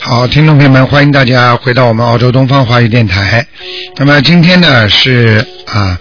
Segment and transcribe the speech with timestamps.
[0.00, 3.46] 好，听众朋友们，欢迎大家回到我们澳洲东方华语电台。
[3.96, 5.98] 那么今天呢是啊，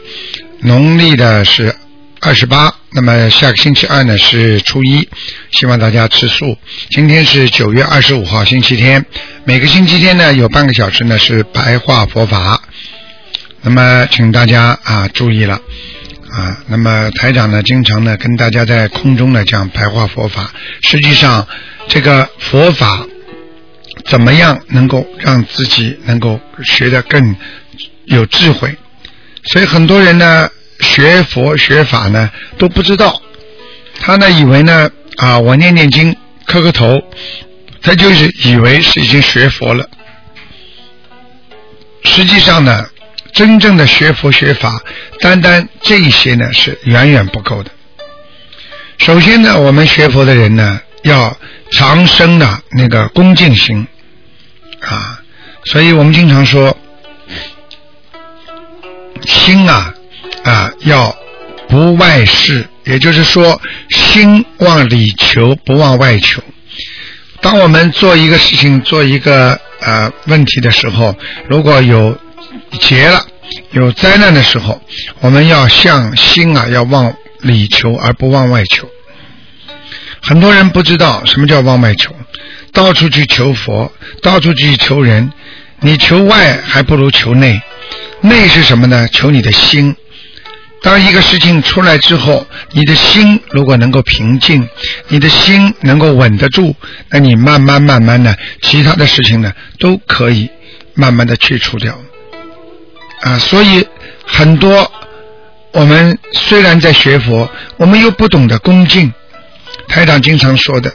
[0.61, 1.75] 农历的是
[2.21, 5.07] 二十八，那么下个星期二呢是初一，
[5.51, 6.57] 希望大家吃素。
[6.91, 9.03] 今天是九月二十五号，星期天。
[9.43, 12.61] 每个星期天呢有半个小时呢是白话佛法，
[13.65, 16.63] 那么请大家啊注意了啊。
[16.67, 21.45] 那么台长呢经常呢跟大家在空中呢讲白话佛法，实际上
[21.89, 23.05] 这个佛法。
[24.05, 27.35] 怎么样能够让自己能够学得更
[28.03, 28.75] 有智慧？
[29.45, 30.47] 所以很多人呢
[30.81, 33.19] 学佛学法呢都不知道，
[33.99, 37.01] 他呢以为呢啊我念念经磕个头，
[37.81, 39.89] 他就是以为是已经学佛了。
[42.03, 42.85] 实际上呢，
[43.35, 44.81] 真正的学佛学法，
[45.19, 47.69] 单单这一些呢是远远不够的。
[48.97, 51.37] 首先呢，我们学佛的人呢要
[51.69, 53.85] 长生的那个恭敬心。
[54.79, 55.19] 啊，
[55.65, 56.77] 所以我们经常说，
[59.25, 59.93] 心啊
[60.43, 61.13] 啊要
[61.67, 66.41] 不外事，也就是说，心往里求，不往外求。
[67.41, 71.17] 当我们做一个事情、做一个呃问题的时候，
[71.49, 72.17] 如果有
[72.79, 73.25] 劫了、
[73.71, 74.81] 有灾难的时候，
[75.19, 78.89] 我们要向心啊要往里求，而不往外求。
[80.21, 82.15] 很多人不知道什么叫往外求。
[82.73, 85.31] 到处去求佛，到处去求人，
[85.79, 87.61] 你求外还不如求内。
[88.19, 89.07] 内是什么呢？
[89.13, 89.95] 求你的心。
[90.81, 94.67] 当一个事情出来之后，你的心如果能够平静，
[95.07, 96.75] 你的心能够稳得住，
[97.09, 100.49] 那你慢慢慢慢的，其他的事情呢，都可以
[100.95, 101.97] 慢慢的去除掉。
[103.25, 103.85] 啊，所以
[104.25, 104.91] 很多
[105.71, 109.11] 我们虽然在学佛，我们又不懂得恭敬。
[109.87, 110.89] 台长经常说的。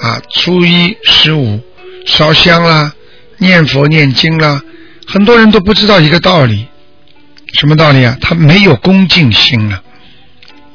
[0.00, 1.60] 啊，初一十五
[2.04, 2.92] 烧香啦，
[3.38, 4.60] 念佛念经啦，
[5.06, 6.66] 很多人都不知道一个道理，
[7.54, 8.16] 什么道理啊？
[8.20, 9.82] 他没有恭敬心啊！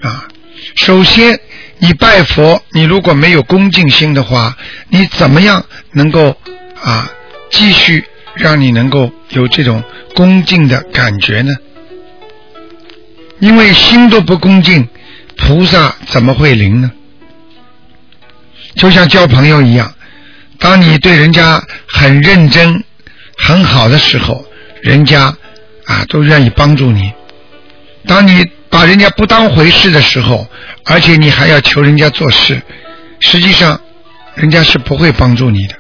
[0.02, 0.28] 啊，
[0.76, 1.40] 首先
[1.78, 6.36] 你拜佛，你如果没有恭敬心的话，你怎么样能够
[6.82, 7.12] 啊
[7.52, 8.04] 继续
[8.40, 9.84] 让你能够有这种
[10.16, 11.54] 恭敬的感觉呢？
[13.40, 14.88] 因为心都不恭敬，
[15.36, 16.92] 菩萨怎么会灵呢？
[18.76, 19.94] 就像交朋友一样，
[20.58, 22.84] 当你对人家很认真、
[23.38, 24.46] 很好的时候，
[24.82, 25.36] 人家
[25.86, 27.12] 啊都愿意帮助你；
[28.08, 30.48] 当你把人家不当回事的时候，
[30.86, 32.62] 而且你还要求人家做事，
[33.20, 33.80] 实际上
[34.36, 35.76] 人家是不会帮助你的。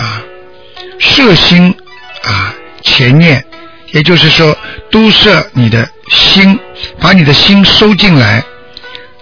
[0.00, 0.22] 啊，
[0.98, 1.74] 摄心
[2.22, 3.44] 啊，前念，
[3.92, 4.56] 也就是说，
[4.90, 6.58] 都摄你的心，
[7.00, 8.44] 把你的心收进来，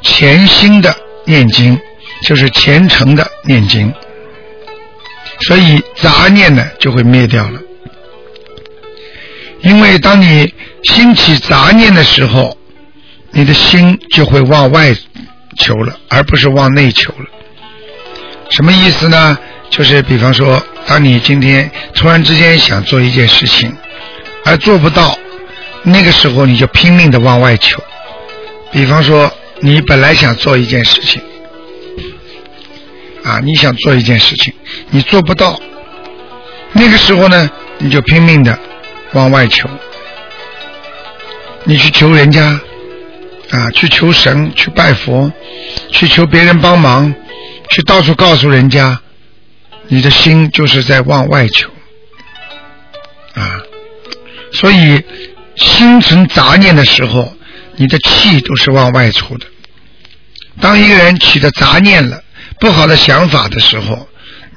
[0.03, 1.79] 潜心的念经。
[2.23, 3.93] 就是虔诚的念经，
[5.41, 7.61] 所以杂念呢就会灭掉了。
[9.61, 10.51] 因为当你
[10.85, 12.57] 兴起杂念的时候，
[13.31, 14.95] 你的心就会往外
[15.59, 17.27] 求了，而不是往内求了。
[18.49, 19.37] 什么意思呢？
[19.77, 23.77] 就是比方说，当你今天突然之间想做一件事情，
[24.45, 25.19] 而做不到，
[25.83, 27.83] 那个时候你就拼命的往外求。
[28.71, 29.29] 比方说，
[29.59, 31.21] 你本来想做一件事情。
[33.25, 34.55] 啊，你想做一件事情，
[34.91, 35.59] 你做不到，
[36.73, 38.57] 那个时候呢，你就拼命的
[39.13, 39.69] 往外求，
[41.65, 42.61] 你去求人家，
[43.51, 45.33] 啊，去求神，去拜佛，
[45.91, 47.13] 去求别人帮忙，
[47.71, 49.01] 去到处告诉人家，
[49.89, 51.71] 你的心就是在往外求，
[53.35, 53.61] 啊，
[54.53, 55.03] 所以
[55.57, 57.37] 心存杂念的时候，
[57.77, 59.47] 你的气都是往外出的。
[60.61, 62.21] 当一个人起的杂念了。
[62.61, 64.09] 不好的想法的时候，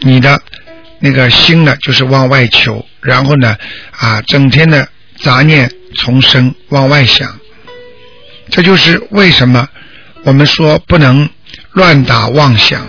[0.01, 0.39] 你的
[1.00, 3.57] 那个心呢，就是往外求，然后呢，
[3.91, 4.88] 啊，整天的
[5.19, 7.39] 杂念丛生，往外想。
[8.50, 9.68] 这就是为什么
[10.24, 11.27] 我们说不能
[11.71, 12.88] 乱打妄想。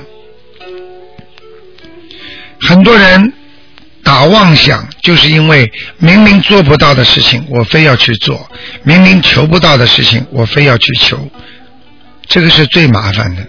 [2.61, 3.33] 很多人
[4.03, 8.37] 打妄想，就是因为明明做不到的事情，我非要去做；
[8.83, 11.29] 明明求不到的事情，我非要去求。
[12.27, 13.47] 这个是最麻烦的。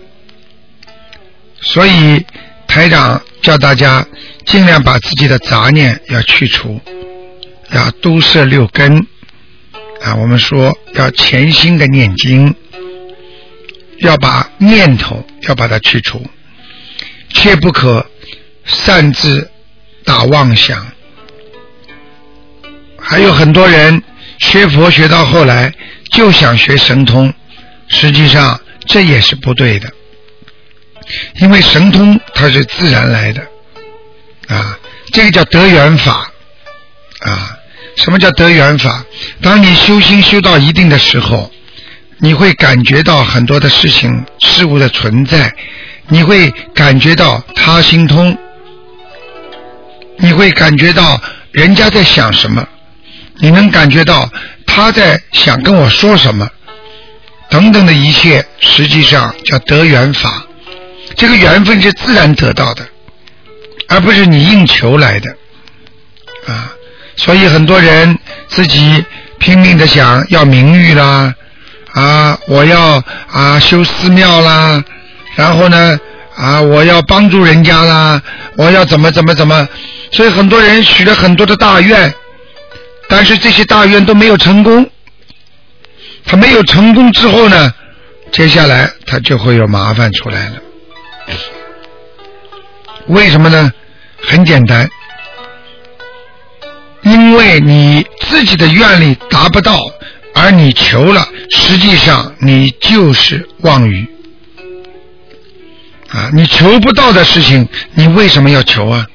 [1.61, 2.25] 所以
[2.67, 4.05] 台长叫大家
[4.45, 6.79] 尽量把自己的杂念要去除，
[7.71, 9.05] 要都摄六根
[10.01, 10.15] 啊。
[10.15, 12.55] 我们说要潜心的念经，
[13.99, 16.25] 要把念头要把它去除，
[17.33, 18.05] 切不可
[18.69, 19.49] 擅自
[20.03, 20.85] 打妄想。
[23.01, 24.01] 还有很多人
[24.37, 25.73] 学佛学到后来
[26.11, 27.33] 就想学神通，
[27.87, 29.91] 实际上这也是不对的。
[31.41, 33.41] 因为神通它是自然来的，
[34.47, 34.77] 啊，
[35.11, 36.31] 这个叫得缘法，
[37.21, 37.57] 啊，
[37.95, 39.03] 什么叫得缘法？
[39.41, 41.51] 当你修心修到一定的时候，
[42.19, 45.51] 你会感觉到很多的事情事物的存在，
[46.09, 48.37] 你会感觉到他心通，
[50.19, 51.19] 你会感觉到
[51.51, 52.65] 人家在想什么，
[53.37, 54.29] 你能感觉到
[54.65, 56.47] 他在想跟我说什么，
[57.49, 60.45] 等等的一切，实际上叫得缘法。
[61.15, 62.87] 这个缘分是自然得到的，
[63.87, 65.29] 而不是你硬求来的
[66.47, 66.71] 啊！
[67.15, 68.17] 所以很多人
[68.47, 69.03] 自己
[69.39, 71.33] 拼命的想要名誉啦
[71.93, 74.81] 啊，我要啊修寺庙啦，
[75.35, 75.99] 然后呢
[76.35, 78.21] 啊我要帮助人家啦，
[78.55, 79.67] 我要怎么怎么怎么，
[80.11, 82.13] 所以很多人许了很多的大愿，
[83.07, 84.89] 但是这些大愿都没有成功。
[86.25, 87.73] 他没有成功之后呢，
[88.31, 90.53] 接下来他就会有麻烦出来了。
[93.07, 93.71] 为什么呢？
[94.21, 94.87] 很简单，
[97.03, 99.79] 因为你自己的愿力达不到，
[100.35, 104.05] 而你求了，实际上你就是妄语
[106.09, 106.29] 啊！
[106.33, 109.07] 你求不到的事情，你为什么要求啊？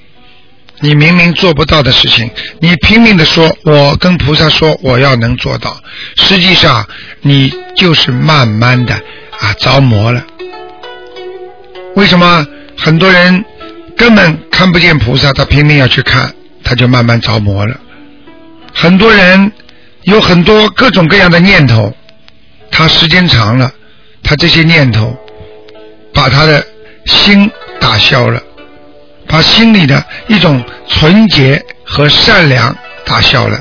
[0.84, 5.82] 你明明做不到的事情，你拼命的说，我跟菩萨说我要能做到，
[6.16, 6.86] 实际上
[7.22, 8.94] 你就是慢慢的
[9.40, 10.22] 啊着魔了。
[11.96, 12.46] 为什么
[12.76, 13.42] 很多人？
[13.96, 17.80] 根本看不见菩萨，他拼命要去看，他就慢慢着魔了。
[18.74, 19.52] 很多人
[20.02, 21.96] 有很多各种各样的念头，
[22.70, 23.72] 他时间长了，
[24.22, 25.16] 他这些念头
[26.12, 26.62] 把他的
[27.06, 27.50] 心
[27.80, 28.42] 打消了，
[29.34, 32.72] 把心里的一种纯洁和善良
[33.04, 33.58] 打消了。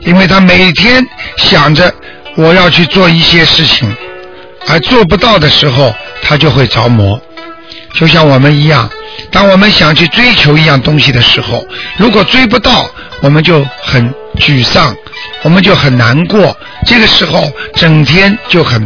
[0.00, 1.06] 因为他每天
[1.36, 1.92] 想着
[2.36, 3.94] 我要去做一些事情，
[4.66, 7.20] 而做不到的时候，他就会着魔，
[7.92, 8.90] 就像我们一样。
[9.30, 11.66] 当我们想去追求一样东西的时候，
[11.98, 12.88] 如果追不到，
[13.20, 14.96] 我们就很沮丧，
[15.42, 16.56] 我们就很难过。
[16.86, 18.82] 这个时候，整天就很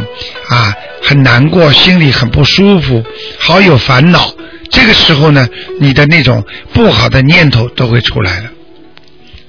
[0.49, 3.01] 啊很难过，心里很不舒服，
[3.39, 4.29] 好有烦恼。
[4.69, 5.47] 这个时候呢，
[5.79, 8.49] 你的那种不好的念头都会出来了。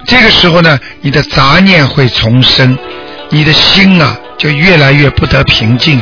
[0.06, 2.78] 这个时候呢，你的杂念会重生，
[3.30, 6.00] 你的心啊就越来越不得平静。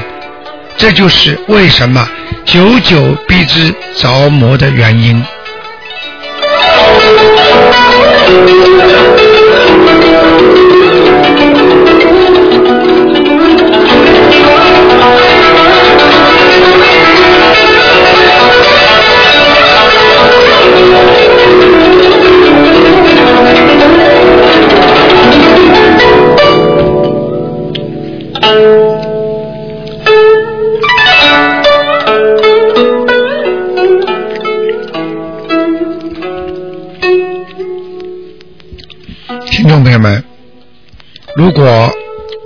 [0.76, 2.08] 这就是为什么
[2.44, 5.24] 久久逼之着魔的原因。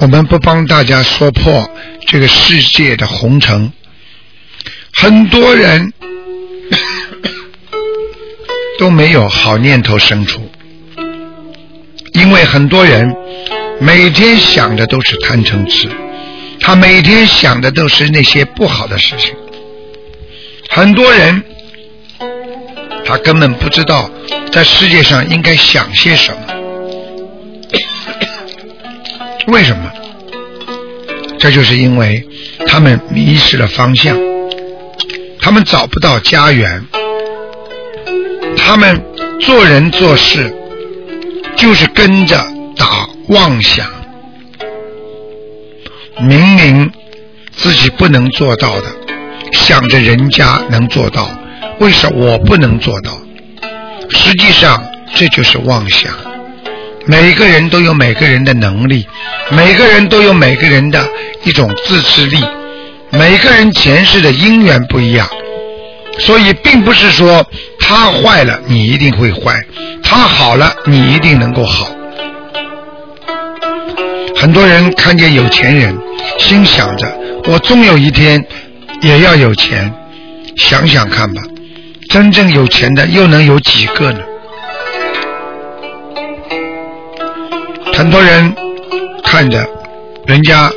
[0.09, 1.69] 我们不帮大家说破
[2.07, 3.71] 这个世界的红尘，
[4.95, 5.93] 很多人
[8.81, 10.51] 都没有好念头生出，
[12.15, 13.15] 因为很多人
[13.81, 15.91] 每天想的都是贪嗔痴，
[16.59, 19.35] 他每天想的都是那些不好的事情。
[20.71, 21.45] 很多人
[23.05, 24.11] 他根本不知道
[24.51, 26.41] 在世界上应该想些什么。
[29.53, 29.93] 为什么？
[31.39, 32.27] 这就是因为
[32.67, 34.17] 他们迷失了方向，
[35.41, 36.85] 他们找不到家园，
[38.57, 39.01] 他们
[39.41, 40.53] 做人做事
[41.57, 42.37] 就是跟着
[42.77, 43.87] 打妄想，
[46.21, 46.91] 明明
[47.53, 48.87] 自己不能做到的，
[49.53, 51.31] 想着人家能做到，
[51.79, 53.17] 为什么我不能做到？
[54.11, 56.28] 实际上这就是妄想。
[57.11, 59.09] 每个人都有每个人的能力，
[59.51, 61.09] 每个人都有每个人的
[61.43, 62.39] 一种自制力，
[63.11, 65.27] 每个人前世的因缘不一样，
[66.19, 67.47] 所以并不是说
[67.81, 69.55] 他坏了，你一定会坏；
[70.03, 71.91] 他好了，你一定能够好。
[74.37, 75.99] 很多人看见有钱人，
[76.39, 77.11] 心想着
[77.47, 78.45] 我终有一天
[79.01, 79.91] 也要有钱。
[80.57, 81.41] 想想看吧，
[82.11, 84.21] 真正有钱的又能有几个呢？
[87.99, 88.55] 很多人
[89.25, 89.69] 看着
[90.25, 90.71] 人家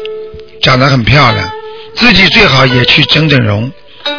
[0.60, 1.52] 长得很漂亮，
[1.94, 3.72] 自己最好也去整整容，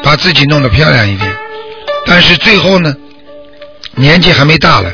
[0.05, 1.29] 把自己弄得漂亮一点。
[2.07, 2.95] 但是最后呢，
[3.97, 4.89] 年纪还没大了，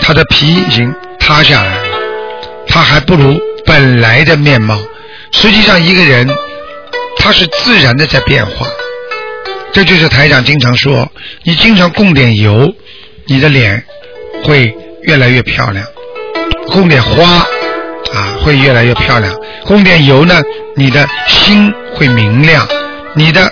[0.00, 1.98] 他的皮已经塌下来了，
[2.68, 4.78] 他还不如本来的面貌。
[5.32, 6.32] 实际上，一个人
[7.18, 8.64] 他是自然的在变化，
[9.72, 11.10] 这就是台长经常说：
[11.42, 12.72] 你经常供点油，
[13.26, 13.84] 你的脸
[14.44, 15.84] 会越来越漂亮。
[16.68, 17.38] 供点花
[18.14, 19.32] 啊，会越来越漂亮；
[19.64, 20.42] 供点油呢，
[20.76, 22.66] 你的心会明亮，
[23.14, 23.50] 你的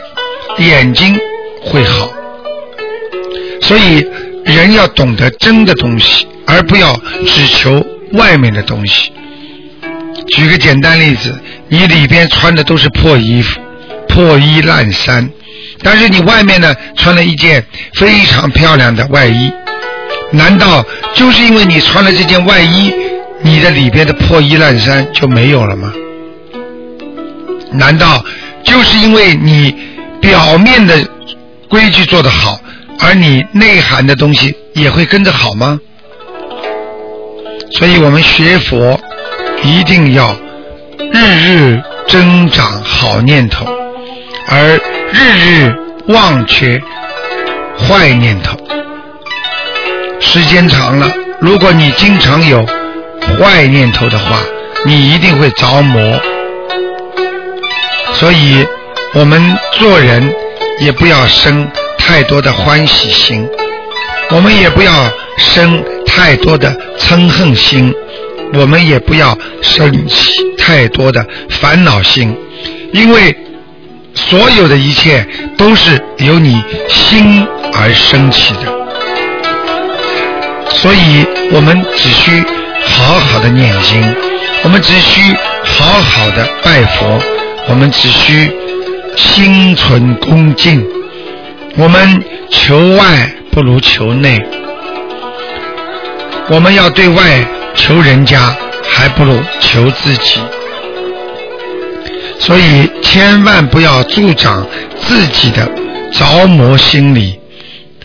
[0.58, 1.18] 眼睛
[1.62, 2.10] 会好。
[3.62, 4.06] 所以，
[4.44, 6.94] 人要懂得真的东西，而不要
[7.26, 9.10] 只求外面的东西。
[10.36, 11.34] 举个简单例子，
[11.68, 13.60] 你里边穿的都是破衣服、
[14.08, 15.30] 破衣烂衫，
[15.82, 19.52] 但是你外面呢穿了一件非常漂亮的外衣。
[20.34, 22.92] 难道就是因为你穿了这件外衣，
[23.42, 25.92] 你的里边的破衣烂衫就没有了吗？
[27.72, 28.24] 难道
[28.64, 29.74] 就是因为你
[30.20, 30.96] 表面的
[31.68, 32.58] 规矩做得好，
[33.00, 35.78] 而你内涵的东西也会跟着好吗？
[37.72, 39.00] 所以我们学佛
[39.62, 40.36] 一定要
[41.12, 43.66] 日日增长好念头，
[44.48, 44.80] 而
[45.12, 45.74] 日日
[46.08, 46.80] 忘却
[47.78, 48.56] 坏念头。
[50.20, 52.64] 时间长了，如果你经常有
[53.38, 54.38] 坏念头的话，
[54.84, 56.20] 你一定会着魔。
[58.14, 58.66] 所以，
[59.12, 60.34] 我们做人
[60.80, 61.68] 也不要生
[61.98, 63.48] 太多的欢喜心，
[64.30, 64.92] 我们也不要
[65.36, 67.94] 生太多的嗔恨心，
[68.54, 72.36] 我们也不要生起太多的烦恼心，
[72.92, 73.36] 因为
[74.14, 78.73] 所有的一切都是由你心而升起的。
[80.74, 82.44] 所以我们只需
[82.84, 84.14] 好好的念经，
[84.62, 87.18] 我们只需好好的拜佛，
[87.68, 88.52] 我们只需
[89.16, 90.84] 心存恭敬。
[91.76, 94.40] 我们求外不如求内，
[96.48, 98.54] 我们要对外求人家，
[98.88, 100.40] 还不如求自己。
[102.38, 104.66] 所以千万不要助长
[105.00, 105.66] 自己的
[106.12, 107.40] 着魔心理。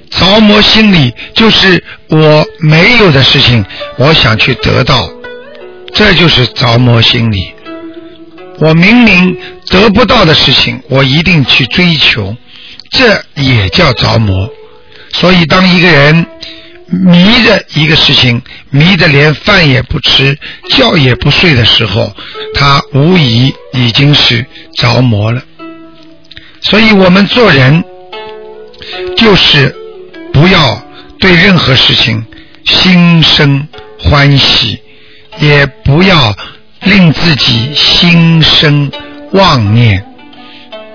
[0.10, 3.64] 着魔心理就是我没有的事情，
[3.98, 5.10] 我想去得到，
[5.94, 7.54] 这就是着魔心理。
[8.60, 9.38] 我明明
[9.68, 12.36] 得不到的事情，我一定去追求，
[12.92, 14.50] 这也叫着魔。
[15.14, 16.26] 所以，当一个人
[16.88, 20.38] 迷着一个事情，迷得连饭也不吃、
[20.72, 22.14] 觉也不睡的时候，
[22.56, 25.42] 他无疑已经是着魔了。
[26.62, 27.84] 所以我们做人
[29.16, 29.76] 就是。
[30.34, 30.82] 不要
[31.20, 32.26] 对任何事情
[32.66, 33.68] 心生
[34.00, 34.80] 欢喜，
[35.40, 36.36] 也不要
[36.84, 38.92] 令自己心生
[39.32, 40.06] 妄念。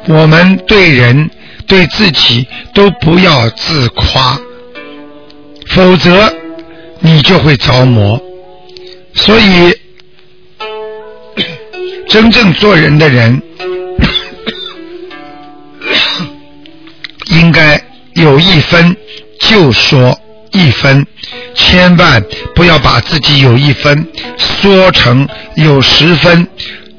[0.07, 1.31] 我们对人
[1.67, 4.38] 对自己都不要自夸，
[5.69, 6.33] 否则
[7.00, 8.21] 你就会着魔。
[9.14, 9.75] 所以，
[12.09, 13.43] 真正做人的人，
[17.31, 17.81] 应该
[18.14, 18.97] 有一分。
[19.40, 20.18] 就说
[20.52, 21.06] 一分，
[21.54, 24.06] 千万不要把自己有一分
[24.38, 26.47] 说成有十分，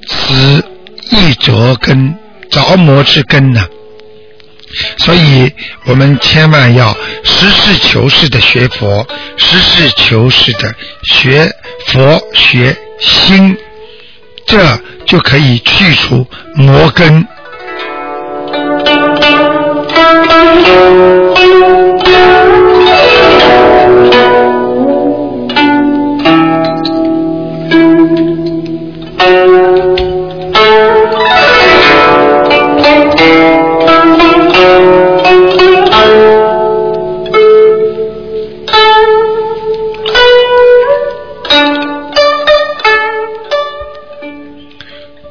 [0.05, 0.63] 此
[1.09, 2.13] 一折根
[2.51, 3.65] 着魔之根呢。
[4.97, 5.51] 所以
[5.85, 9.07] 我们千万要实事求是的学佛，
[9.37, 10.75] 实事求是的
[11.09, 11.51] 学
[11.87, 13.57] 佛学心，
[14.45, 17.25] 这就可以去除魔根。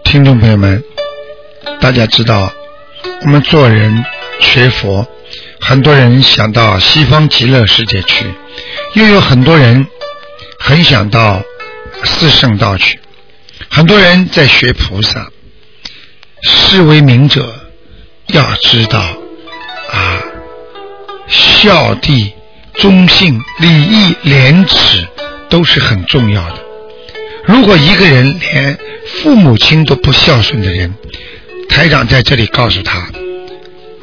[0.05, 0.83] 听众朋友们，
[1.81, 2.49] 大家知道，
[3.23, 4.05] 我们做人
[4.41, 5.07] 学佛，
[5.61, 8.26] 很多人想到西方极乐世界去，
[8.95, 9.87] 又有很多人
[10.59, 11.43] 很想到
[12.05, 12.99] 四圣道去，
[13.69, 15.29] 很多人在学菩萨。
[16.47, 17.59] 是为明者
[18.26, 19.00] 要知道
[19.91, 20.23] 啊。
[21.26, 22.35] 孝悌、
[22.75, 25.09] 忠信、礼义、廉耻
[25.49, 26.59] 都是很重要的。
[27.47, 30.95] 如果一个人连父母亲都不孝顺的人，
[31.71, 33.09] 台长在这里告诉他：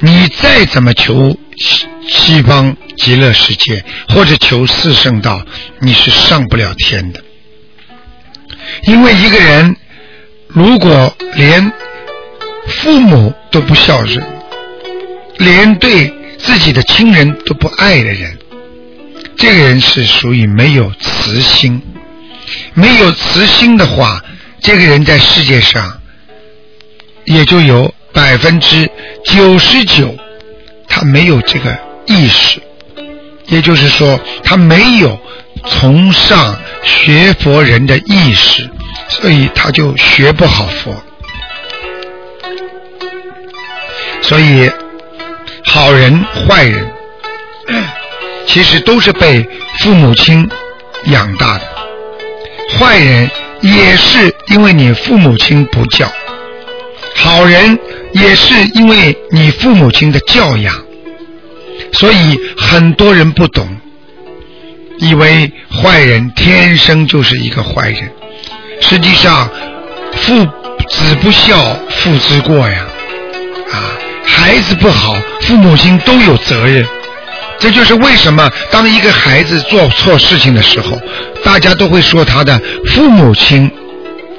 [0.03, 5.45] 你再怎么求西西方极乐世界，或者求四圣道，
[5.79, 7.23] 你是上不了天的。
[8.83, 9.75] 因为一个人
[10.47, 11.71] 如果连
[12.67, 14.25] 父母都不孝顺，
[15.37, 18.39] 连对自己的亲人都不爱的人，
[19.37, 21.79] 这个人是属于没有慈心。
[22.73, 24.19] 没有慈心的话，
[24.61, 26.01] 这个人在世界上
[27.25, 28.89] 也就有百分之
[29.23, 30.15] 九十九，
[30.87, 32.61] 他没有这个意识，
[33.47, 35.19] 也就是说，他没有
[35.65, 38.69] 崇尚学佛人的意识，
[39.09, 40.95] 所以他就学不好佛。
[44.21, 44.69] 所以，
[45.65, 46.91] 好人坏人，
[48.47, 49.47] 其实都是被
[49.79, 50.49] 父母亲
[51.05, 51.67] 养大的。
[52.77, 53.29] 坏人
[53.61, 56.09] 也是因为你父母亲不教，
[57.31, 57.79] 好人
[58.11, 60.75] 也是因为你父母亲的教养，
[61.93, 63.65] 所以很多人不懂，
[64.97, 68.11] 以为坏人天生就是一个坏人。
[68.81, 69.49] 实际上，
[70.11, 70.45] 父
[70.89, 71.57] 子不孝，
[71.87, 72.85] 父之过呀，
[73.71, 73.95] 啊，
[74.25, 76.85] 孩子不好，父母亲都有责任。
[77.57, 80.99] 这就是为什么当一个孩子做错事情的时候，
[81.45, 83.71] 大家都会说他的父母亲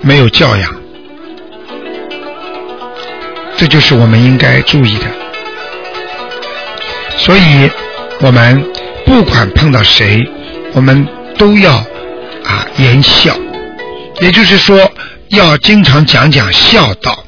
[0.02, 0.81] 没有教养。
[3.62, 5.06] 这就是我们应该注意的。
[7.16, 7.70] 所以，
[8.18, 8.60] 我们
[9.06, 10.28] 不管碰到谁，
[10.72, 11.06] 我们
[11.38, 11.76] 都要
[12.44, 13.32] 啊言孝，
[14.20, 14.90] 也就是说，
[15.28, 17.24] 要经常讲讲孝道。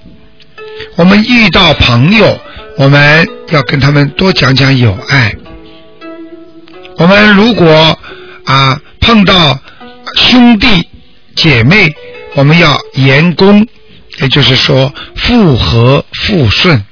[0.96, 2.36] 我们遇到朋友，
[2.78, 5.32] 我们要跟他们多讲讲友爱。
[6.96, 7.96] 我们如果
[8.44, 9.56] 啊碰到
[10.16, 10.88] 兄弟
[11.36, 11.94] 姐妹，
[12.34, 13.64] 我们要言恭，
[14.20, 14.92] 也就是说
[15.24, 16.84] 复和复顺。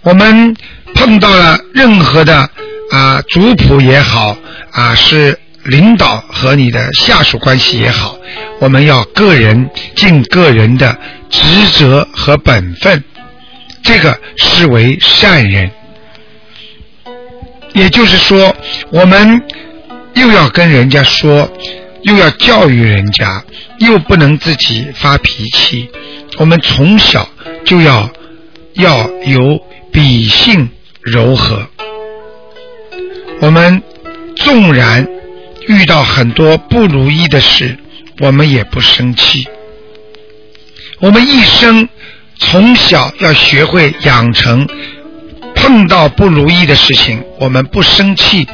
[0.00, 0.56] 我们
[0.94, 2.48] 碰到了任何的
[2.90, 4.36] 啊族谱也好
[4.72, 8.16] 啊是领导和你的下属关系也好，
[8.60, 10.98] 我们要个人尽个人的
[11.30, 11.40] 职
[11.72, 13.04] 责和本分，
[13.82, 15.70] 这个视为善人。
[17.74, 18.54] 也就是说，
[18.90, 19.42] 我们
[20.14, 21.50] 又要跟人家说，
[22.02, 23.44] 又要教育人家，
[23.78, 25.90] 又不能自己发脾气。
[26.38, 27.28] 我们从小
[27.64, 28.10] 就要
[28.74, 29.60] 要有
[29.92, 30.68] 笔性
[31.00, 31.66] 柔和。
[33.40, 33.82] 我们
[34.36, 35.06] 纵然
[35.68, 37.76] 遇到很多不如意的事，
[38.20, 39.46] 我们也不生气。
[41.00, 41.88] 我们一生
[42.38, 44.68] 从小要学会养成。
[45.54, 48.48] 碰到不如意的事情，我们不生气，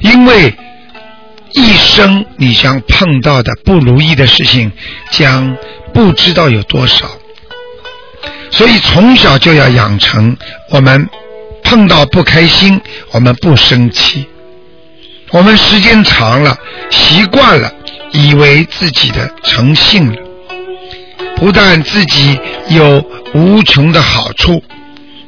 [0.00, 0.52] 因为
[1.52, 4.72] 一生你将碰到的不如意的事情
[5.12, 5.56] 将
[5.92, 7.06] 不知道有多少，
[8.50, 10.36] 所以从小就要养成
[10.70, 11.08] 我们
[11.62, 14.26] 碰到不开心，我们不生气。
[15.30, 16.56] 我们时间长了，
[16.90, 17.70] 习惯了，
[18.12, 20.16] 以为自己的诚信了，
[21.36, 24.62] 不但自己有无穷的好处。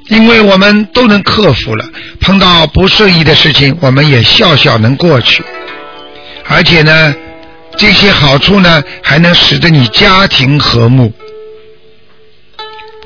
[0.08, 1.84] 因为我们都能克服了，
[2.20, 5.44] 碰到不顺意的事情，我们也笑笑能过去。
[6.48, 7.14] 而且呢，
[7.76, 11.12] 这些好处呢，还能使得你家庭和睦。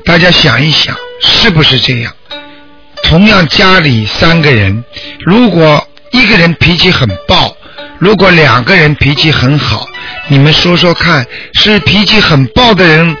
[0.03, 2.13] 大家想一想，是不是这样？
[3.03, 4.83] 同样家里三个人，
[5.25, 7.55] 如果一个人脾气很暴，
[7.99, 9.87] 如果两个人脾气很好，
[10.27, 13.15] 你们说说看，是脾气很暴的人？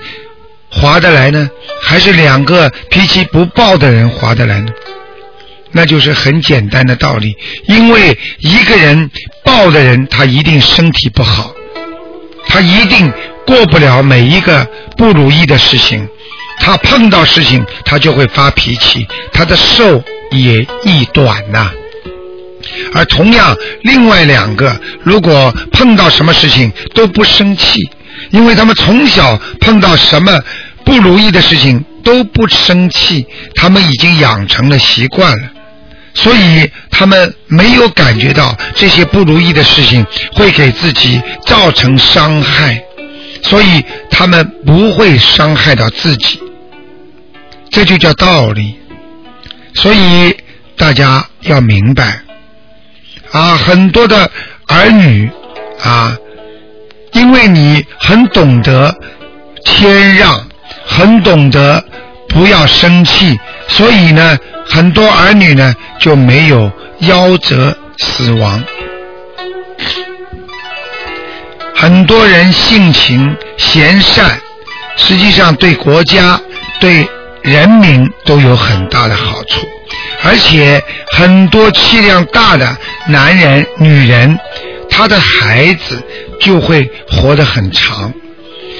[0.71, 1.49] 划得来呢，
[1.81, 4.71] 还是两个脾气不暴的人划得来呢？
[5.75, 7.35] 那就是很简单的道理，
[7.67, 9.11] 因为一个人
[9.43, 11.53] 暴的人，他一定身体不好，
[12.47, 13.11] 他一定
[13.45, 16.07] 过不了每一个不如意的事情，
[16.61, 21.69] 他碰到事情他就会发脾气，他的寿也易短呐。
[22.93, 27.77] 而同样，另外两个如果碰到什么事情都不生气。
[28.31, 30.41] 因为他们从小碰到什么
[30.85, 35.49] 不如意的事情都不生气，他们已经养成了习惯了，
[36.15, 42.81] 所以他们没有感觉到这些不如意的事情会给自己造成伤害，
[43.43, 46.39] 所以他们不会伤害到自己，
[47.69, 48.79] 这就叫道理。
[49.73, 50.35] 所以
[50.77, 52.21] 大家要明白
[53.31, 54.31] 啊，很多的
[54.67, 55.29] 儿女
[55.83, 56.17] 啊。
[57.11, 58.93] 因为你很懂得
[59.63, 60.45] 谦让，
[60.85, 61.81] 很懂得
[62.27, 68.63] 不要生气，所以呢，很多儿女呢就没有夭折死亡。
[71.75, 74.39] 很多人性情贤善，
[74.97, 76.39] 实际上对国家、
[76.79, 77.07] 对
[77.41, 79.67] 人民都有很大的好处。
[80.23, 82.75] 而且很多气量大的
[83.07, 84.39] 男人、女人，
[84.89, 86.01] 他的孩子
[86.39, 88.11] 就会活得很长。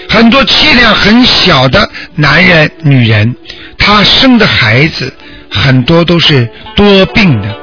[0.10, 3.36] 很多气量很小的男人、女人，
[3.78, 5.14] 他生的孩子
[5.56, 7.56] 很多都是多病的，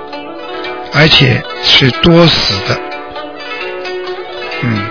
[0.94, 2.80] 而且是多死的。
[4.62, 4.86] 嗯。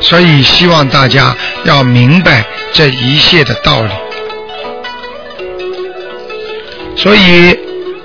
[0.00, 2.44] 所以希望大家要明白
[2.74, 3.90] 这一切的道理。
[6.96, 7.58] 所以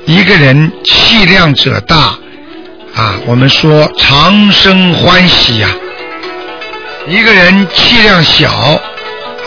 [0.06, 2.18] 一个人气量者大
[2.96, 5.68] 啊，我们说长生欢喜呀；
[7.08, 8.50] 一个人气量小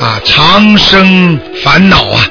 [0.01, 2.27] 啊，长生烦恼啊。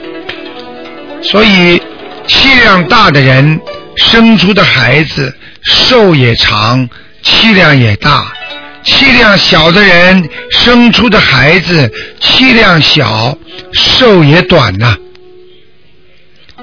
[1.23, 1.81] 所以
[2.27, 3.59] 气量大的人
[3.97, 6.87] 生出的孩子寿也长，
[7.21, 8.33] 气量也大。
[8.83, 13.37] 气量小的人生出的孩子气量小，
[13.73, 14.97] 寿也短呐。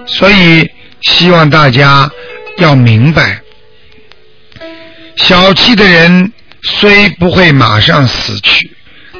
[0.04, 0.68] 所以
[1.02, 2.10] 希望大家
[2.56, 3.40] 要明白，
[5.14, 8.68] 小气的人虽不会马上死去，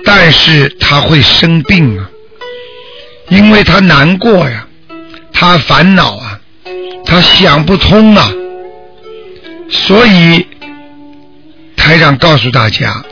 [0.05, 2.11] 但是他会生病啊，
[3.29, 4.67] 因为他难过呀，
[5.33, 6.28] 他烦恼啊，
[7.09, 8.31] 他想不通啊，
[9.69, 10.47] 所以。
[11.81, 13.03] 台长告诉大家，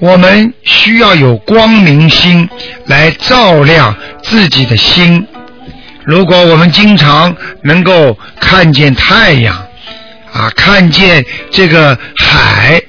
[0.00, 2.48] 我们需要有光明心
[2.86, 5.24] 来照亮自己的心。
[6.04, 9.54] 如果我们经常能够看见太阳，
[10.32, 12.82] 啊，看见这个海，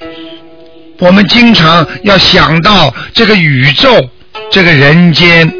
[0.97, 4.09] 我们经常要想到这个宇宙、
[4.49, 5.53] 这个人间，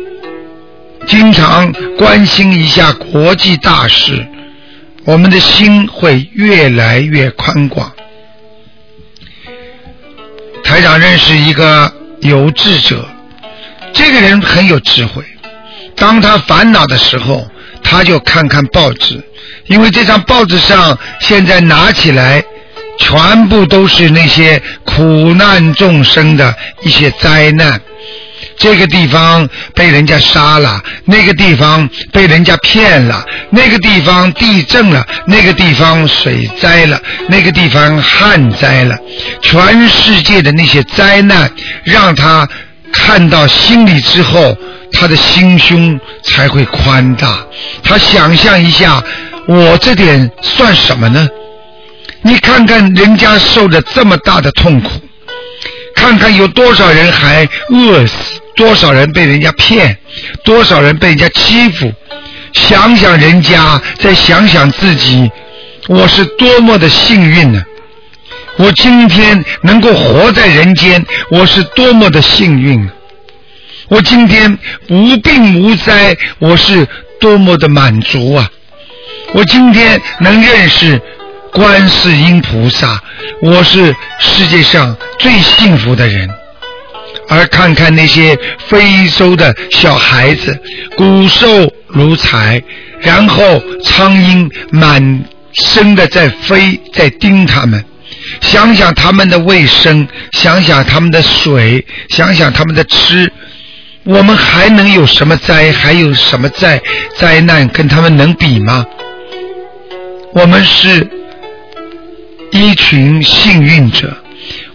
[1.06, 4.26] 经常关心一下国际大事，
[5.08, 7.90] 我们的心会越来越宽广。
[10.62, 11.90] 台长认识一个
[12.20, 13.08] 有志者，
[13.94, 15.24] 这个人很有智慧。
[15.96, 17.48] 当他烦恼的时候，
[17.82, 19.24] 他就看看报纸，
[19.68, 22.44] 因为这张报纸上现在拿起来，
[23.00, 27.82] 全部都是那些苦难众生的一些灾难。
[28.58, 38.98] 这个地方被人家杀了，那个地方被人家骗了，那个地方地震了，那个地方水灾了，那个地方旱灾了，
[39.42, 41.50] 全世界的那些灾难，
[41.84, 42.48] 让他
[42.92, 44.58] 看到心里之后，
[44.92, 47.46] 他的心胸才会宽大。
[47.84, 49.04] 他想象一下，
[49.48, 51.28] 我这点算什么呢？
[52.24, 54.90] 你看看人家受着这么大的痛苦，
[56.08, 58.40] 看看有多少人还饿死。
[58.56, 59.96] 多少人被人家骗，
[60.44, 61.94] 多少人被人家欺负，
[62.54, 65.30] 想想人家，再想想自己，
[65.88, 67.62] 我是多么的幸运呢！
[68.58, 72.94] 我今天能够活在人间，我是多么的幸运啊！
[73.90, 74.58] 我今天
[74.90, 76.88] 无病无灾，我是
[77.20, 78.50] 多么的满足啊！
[79.34, 81.00] 我今天能认识
[81.58, 83.02] 观世音菩萨，
[83.42, 86.30] 我是世界上最幸福的人。
[87.28, 90.56] 而看看那些非洲的小孩子，
[90.96, 91.48] 骨瘦
[91.88, 92.62] 如柴，
[93.00, 97.84] 然后苍蝇满身的在飞，在叮他们。
[98.40, 103.34] 想想他们的卫生，想想他们的水，想想他们的吃，
[104.04, 105.72] 我们还能有什么灾？
[105.72, 106.80] 还有什么灾
[107.16, 108.86] 灾难跟他们能比吗？
[110.34, 111.07] 我们是
[112.52, 114.16] 一群幸运者。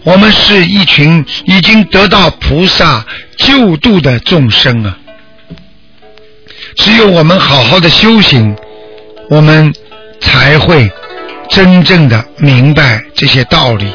[0.03, 3.05] 我们是一群已经得到菩萨
[3.37, 4.97] 救度的众生啊！
[6.75, 8.55] 只有我们好好的修行，
[9.29, 9.73] 我们
[10.19, 10.91] 才会
[11.49, 13.87] 真正的明白这些道理。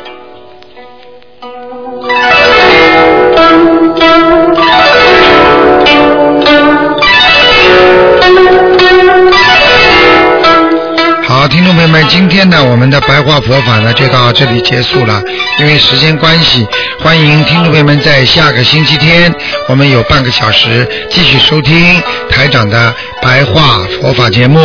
[11.48, 15.22] 听众朋友们，今天呢，我们的白话佛法呢就到这里结束了。
[15.58, 16.66] 因为时间关系，
[17.00, 19.32] 欢迎听众朋友们在下个星期天，
[19.68, 24.60] 我们有半个小时继续收听台长的白话佛法节目。